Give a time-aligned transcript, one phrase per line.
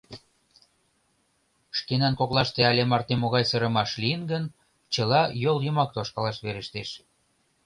[1.77, 4.43] —Шкенан коклаште але марте могай сырымаш лийын гын,
[4.93, 6.89] чыла йол йымак тошкалаш верештеш.